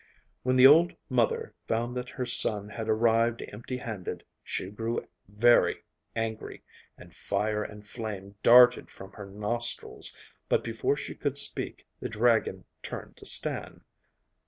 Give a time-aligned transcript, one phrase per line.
[0.41, 5.83] When the old mother found that her son had arrived empty handed she grew very
[6.15, 6.63] angry,
[6.97, 10.15] and fire and flame darted from her nostrils,
[10.49, 13.83] but before she could speak the dragon turned to Stan.